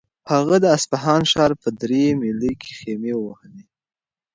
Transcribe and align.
هغه 0.31 0.55
د 0.63 0.65
اصفهان 0.77 1.21
ښار 1.31 1.51
په 1.61 1.69
درې 1.81 2.03
میلۍ 2.21 2.53
کې 2.61 2.71
خیمې 2.79 3.13
ووهلې. 3.17 3.63